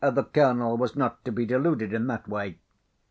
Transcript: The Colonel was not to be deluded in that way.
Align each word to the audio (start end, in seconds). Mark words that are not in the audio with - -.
The 0.03 0.23
Colonel 0.23 0.77
was 0.77 0.95
not 0.95 1.23
to 1.25 1.31
be 1.31 1.45
deluded 1.45 1.93
in 1.93 2.07
that 2.07 2.27
way. 2.27 2.57